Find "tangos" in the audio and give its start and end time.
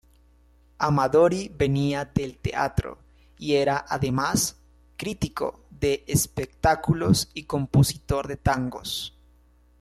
8.37-9.15